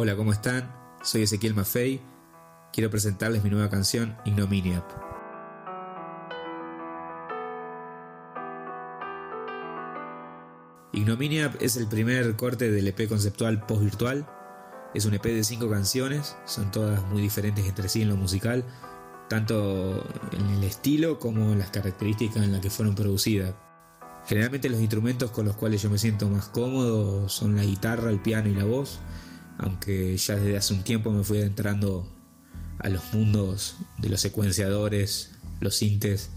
[0.00, 0.72] Hola, ¿cómo están?
[1.02, 2.00] Soy Ezequiel Maffei.
[2.72, 4.88] Quiero presentarles mi nueva canción Ignominiap.
[10.92, 14.24] Ignominiap es el primer corte del EP conceptual post-virtual.
[14.94, 18.64] Es un EP de cinco canciones, son todas muy diferentes entre sí en lo musical,
[19.28, 23.52] tanto en el estilo como en las características en las que fueron producidas.
[24.28, 28.20] Generalmente los instrumentos con los cuales yo me siento más cómodo son la guitarra, el
[28.20, 29.00] piano y la voz,
[29.58, 32.08] aunque ya desde hace un tiempo me fui adentrando
[32.78, 36.30] a los mundos de los secuenciadores, los sintes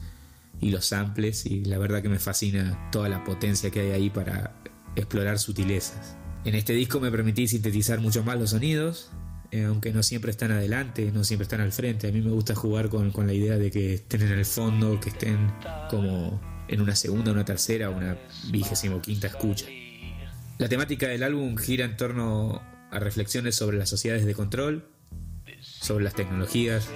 [0.59, 4.09] y los samples y la verdad que me fascina toda la potencia que hay ahí
[4.09, 4.55] para
[4.95, 6.15] explorar sutilezas.
[6.43, 9.11] En este disco me permití sintetizar mucho más los sonidos,
[9.51, 12.07] eh, aunque no siempre están adelante, no siempre están al frente.
[12.07, 14.99] A mí me gusta jugar con, con la idea de que estén en el fondo,
[14.99, 15.51] que estén
[15.89, 18.17] como en una segunda, una tercera, una
[18.49, 19.65] vigésimo quinta escucha.
[20.57, 22.61] La temática del álbum gira en torno
[22.91, 24.85] a reflexiones sobre las sociedades de control,
[25.61, 26.89] sobre las tecnologías,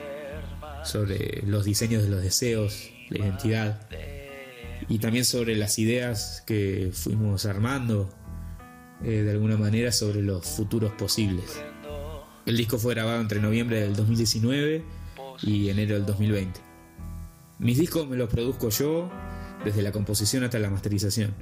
[0.83, 3.87] sobre los diseños de los deseos, la identidad
[4.89, 8.13] y también sobre las ideas que fuimos armando
[9.03, 11.61] eh, de alguna manera sobre los futuros posibles.
[12.45, 14.83] El disco fue grabado entre noviembre del 2019
[15.41, 16.59] y enero del 2020.
[17.59, 19.09] Mis discos me los produzco yo,
[19.63, 21.33] desde la composición hasta la masterización.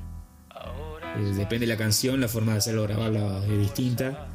[1.17, 4.29] Eh, depende de la canción, la forma de hacerlo grabarla es distinta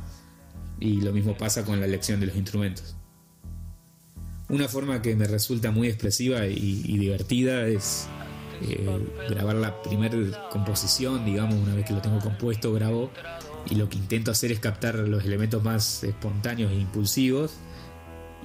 [0.80, 2.96] y lo mismo pasa con la elección de los instrumentos.
[4.48, 8.08] Una forma que me resulta muy expresiva y, divertida es
[8.62, 8.86] eh,
[9.28, 10.16] grabar la primera
[10.50, 13.10] composición, digamos, una vez que lo tengo compuesto, grabo,
[13.68, 17.52] y lo que intento hacer es captar los elementos más espontáneos e impulsivos,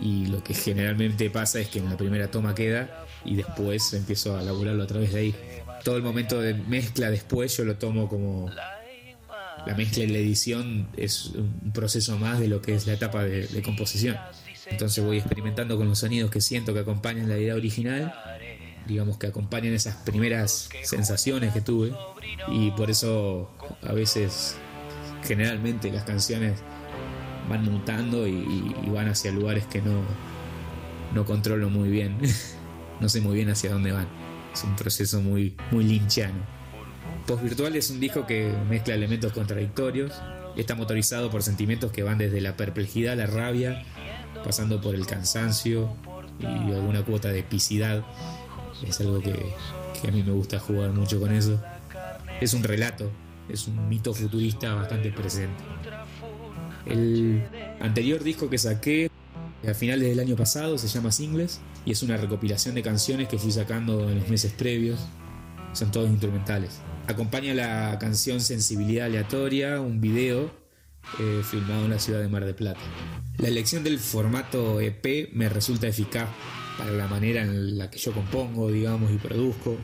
[0.02, 4.36] y lo que generalmente pasa es que en la primera toma queda y después empiezo
[4.36, 5.36] a laburarlo a través de ahí.
[5.84, 8.50] Todo el momento de mezcla después yo lo tomo como
[9.66, 13.24] la mezcla y la edición es un proceso más de lo que es la etapa
[13.24, 14.18] de, composición.
[14.70, 18.14] Entonces voy experimentando con los sonidos que siento que acompañan la idea original,
[18.88, 21.94] digamos que acompañan esas primeras sensaciones que tuve
[22.50, 24.56] y por eso a veces,
[25.24, 26.60] generalmente las canciones
[27.50, 30.02] van mutando y, van hacia lugares que no,
[31.14, 32.18] no controlo muy bien,
[33.00, 34.08] no sé muy bien hacia dónde van.
[34.54, 36.63] Es un proceso muy, muy linchano.
[37.28, 40.14] Virtual es un disco que mezcla elementos contradictorios
[40.56, 43.84] está motorizado por sentimientos que van desde la perplejidad, la rabia,
[44.44, 45.96] pasando por el cansancio
[46.40, 48.04] y alguna cuota de epicidad.
[48.86, 49.34] Es algo que
[50.08, 51.60] a mí me gusta jugar mucho con eso.
[52.42, 53.10] Es un relato,
[53.50, 55.64] es un mito futurista bastante presente.
[56.86, 57.44] El
[57.80, 59.10] anterior disco que saqué
[59.68, 63.38] a finales del año pasado se llama Singles y es una recopilación de canciones que
[63.38, 65.00] fui sacando en los meses previos.
[65.72, 66.82] Son todos instrumentales.
[67.08, 70.50] Acompaña la canción Sensibilidad Aleatoria, un video
[71.20, 72.80] eh, filmado en la ciudad de Mar de Plata.
[73.40, 76.30] La elección del formato EP me resulta eficaz
[76.78, 79.76] para la manera en la que yo compongo, digamos, y produzco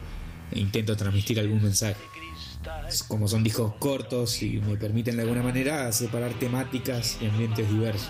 [0.52, 2.00] e intento transmitir algún mensaje.
[3.10, 8.10] Como son discos cortos y me permiten de alguna manera separar temáticas y ambientes diversos.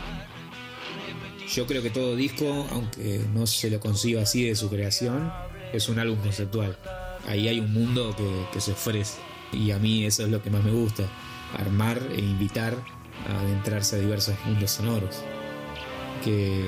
[1.51, 5.33] Yo creo que todo disco, aunque no se lo conciba así de su creación,
[5.73, 6.77] es un álbum conceptual
[7.27, 8.15] ahí hay un mundo
[8.51, 9.19] que, se ofrece.
[9.51, 11.03] Y a mí eso es lo que más me gusta,
[11.57, 12.75] armar e invitar
[13.27, 15.23] a adentrarse a diversos mundos sonoros.
[16.23, 16.65] Que,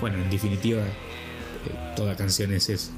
[0.00, 2.90] bueno, en definitiva, eh, toda canción es eso.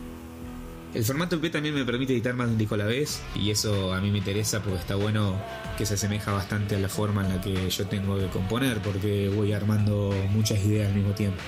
[0.95, 3.51] El formato EP también me permite editar más de un disco a la vez y
[3.51, 5.41] eso a mí me interesa porque está bueno
[5.79, 9.31] que se asemeja bastante a la forma en la que yo tengo de componer porque
[9.35, 11.41] voy armando muchas ideas al mismo tiempo.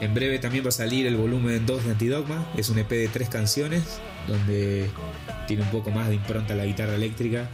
[0.00, 3.08] En breve también va a salir el volumen 2 de Antidogma, es un EP de
[3.08, 3.98] tres canciones
[4.28, 4.90] donde
[5.46, 7.48] tiene un poco más de impronta la guitarra eléctrica,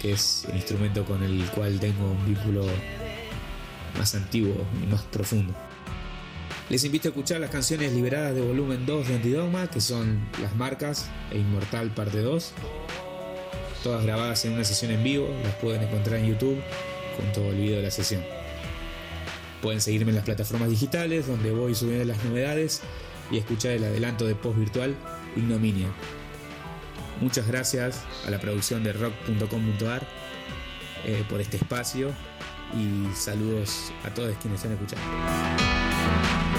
[0.00, 2.66] que es el instrumento con el cual tengo un vínculo
[3.98, 5.54] más antiguo y más profundo.
[6.70, 10.56] Les invito a escuchar las canciones liberadas de volumen 2 de Antidogma, que son Las
[10.56, 12.52] Marcas e Inmortal parte 2,
[13.82, 16.58] todas grabadas en una sesión en vivo, las pueden encontrar en YouTube
[17.18, 18.22] junto al video de la sesión.
[19.62, 22.82] Pueden seguirme en las plataformas digitales donde voy subiendo las novedades
[23.30, 24.94] y escuchar el adelanto de post virtual
[25.36, 25.88] Ignominia.
[27.20, 30.06] Muchas gracias a la producción de rock.com.ar
[31.04, 32.12] eh, por este espacio
[32.74, 36.51] y saludos a todos quienes están escuchando.